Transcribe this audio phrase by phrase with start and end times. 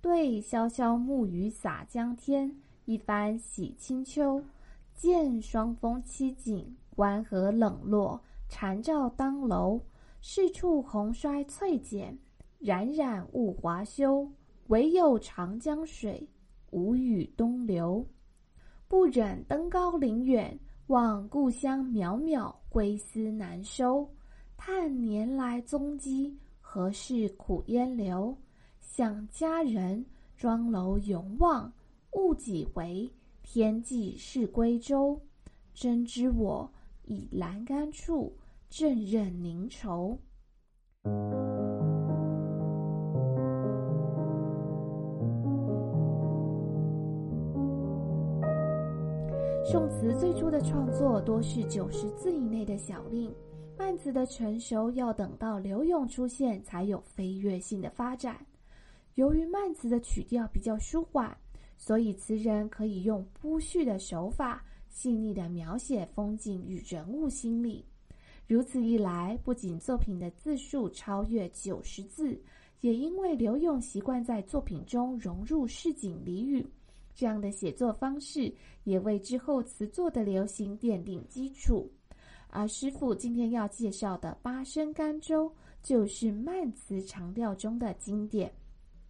[0.00, 4.42] 对潇潇暮雨洒江天，一番洗清秋。
[4.94, 9.80] 见霜风凄景，关河冷落，残照当楼。
[10.20, 12.16] 是处红衰翠减，
[12.58, 14.28] 冉冉物华休。
[14.68, 16.28] 唯有长江水，
[16.70, 18.04] 无语东流。
[18.86, 20.58] 不忍登高临远。
[20.88, 24.08] 望故乡渺渺，归思难收。
[24.56, 28.34] 叹年来踪迹，何事苦烟留？
[28.98, 30.04] 想佳人，
[30.36, 31.72] 妆楼永望，
[32.14, 33.08] 误几回？
[33.44, 35.20] 天际是归舟。
[35.72, 36.68] 真知我，
[37.04, 38.32] 倚栏杆处，
[38.68, 40.18] 正任凝愁。
[49.64, 53.32] 宋词最初的创作多是九十字以内的小令，
[53.78, 58.47] 慢词的成熟要等到柳永出现才有飞跃性的发展。
[59.18, 61.36] 由于慢词的曲调比较舒缓，
[61.76, 67.84] 所以词人可以用铺叙的手法，细腻地描写风景与人物心理。
[68.46, 72.40] 如此一来，不仅作品的字数超越九十字，
[72.80, 76.64] 也因为刘永习惯在作品中融入市井俚语。
[77.12, 78.54] 这样的写作方式
[78.84, 81.90] 也为之后词作的流行奠定基础，
[82.50, 85.52] 而师傅今天要介绍的八声甘州
[85.82, 88.48] 就是慢词长调中的经典。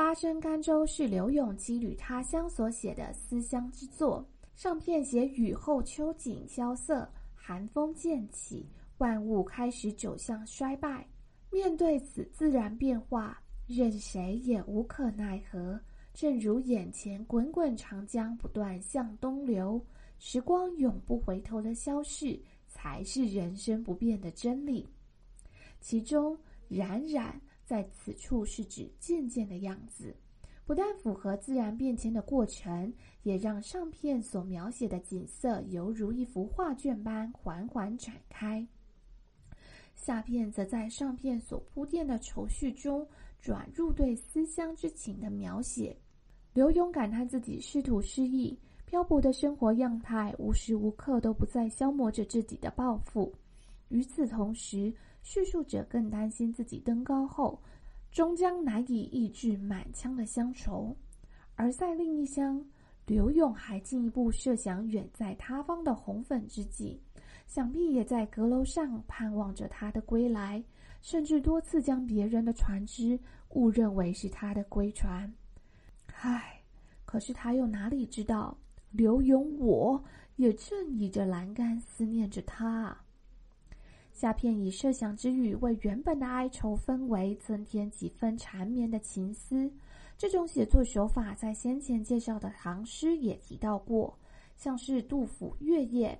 [0.00, 11.06] 八声甘州是刘永羁旅他乡所写的思乡之作，上片写雨后秋景萧瑟，寒风渐起，万物开始走向衰败。
[11.50, 15.78] 面对此自然变化，任谁也无可奈何。
[16.14, 19.84] 正如眼前滚滚长江不断向东流，
[20.18, 24.88] 时光永不回头的消逝，才是人生不变的真理。
[25.78, 26.34] 其中
[26.68, 27.38] “冉冉”
[27.70, 30.12] 在此处是指渐渐的样子，
[30.66, 32.92] 不但符合自然变迁的过程，
[33.22, 38.66] 也让上片所描写的景色犹如一幅画卷般缓缓展开。
[39.94, 43.06] 下片则在上片所铺垫的愁绪中，
[43.40, 45.96] 转入对思乡之情的描写，
[46.52, 53.32] 刘永感叹自己仕途失意，漂泊的生活样态无时无刻都不再消磨着自己的抱负。
[53.90, 54.92] 与此同时，
[55.22, 57.60] 叙述者更担心自己登高后，
[58.10, 60.96] 终将难以抑制满腔的乡愁。
[61.54, 62.64] 而在另一厢，
[63.06, 67.00] 刘永还进一步设想远在他方的红粉知己，
[67.46, 70.62] 想必也在阁楼上盼望着他的归来。
[71.02, 73.18] 甚至多次将别人的船只
[73.54, 75.32] 误认为是他的归船，
[76.20, 76.60] 唉，
[77.06, 78.54] 可是他又哪里知道，
[78.90, 80.04] 刘永我
[80.36, 83.02] 也正倚着栏杆思念着他啊。
[84.20, 89.72] 下片以设想之语为原本的哀愁氛围增添几分缠绵的情思，
[90.18, 94.14] 这种写作手法在先前介绍的唐诗也提到过，
[94.58, 96.10] 像是杜甫《月夜》：“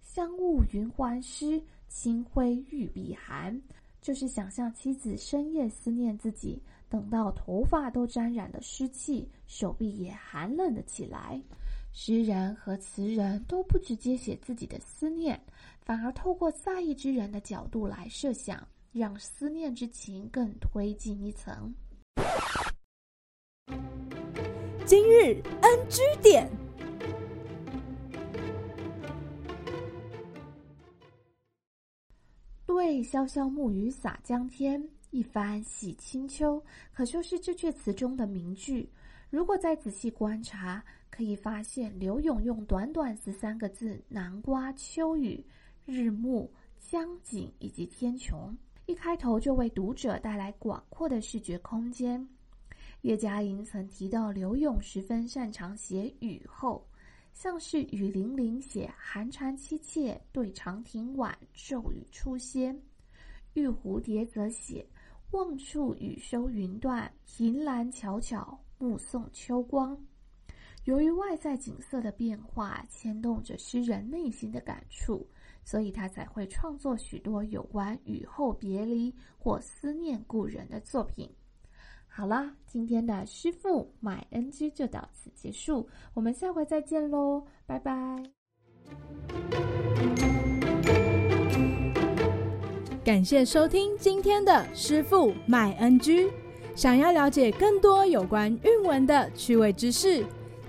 [0.00, 3.60] 香雾云鬟湿，清辉玉臂寒。”
[4.00, 11.42] 就是想象妻子深夜思念自己，等到头发都沾染了湿气，手臂也寒冷了起来。
[11.92, 15.38] 诗人和词人都不直接写自己的思念，
[15.82, 21.74] 反而透过在意之人的角度来设想，让思念之情更推进一层。
[24.86, 26.48] 今日 NG 点。
[32.66, 36.62] 对潇潇暮雨洒江天，一番洗清秋，
[36.92, 38.88] 可说是这阙词中的名句。
[39.28, 45.44] 如果再仔细观察，可以发现刘永用短短十三个字南瓜秋雨、
[45.84, 48.54] 日暮、江景以及天穹，
[48.86, 52.26] 一开头就为读者带来广阔的视觉空间。
[53.02, 56.86] 叶嘉莹曾提到，刘永十分擅长写雨后。
[57.32, 62.74] 像是雨霖铃写寒蝉凄切，对长亭晚，骤雨初歇；
[63.54, 64.84] 玉蝴蝶则写
[65.30, 69.96] 望处雨收云断，凭栏悄悄，目送秋光。
[70.84, 75.26] 由于外在景色的变化牵动着诗人内心的感触，
[75.62, 81.30] 所以他才会创作许多有关雨后别离或思念故人的作品。
[82.08, 87.92] 好啦，今天的诗赋买 NG 就到此结束，我们下回再见喽，拜拜。
[93.04, 96.30] 感谢收听今天的师傅买 NG。
[96.74, 100.24] 想要了解更多有关韵文的趣味知识，